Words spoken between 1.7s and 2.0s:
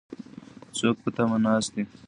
دي؟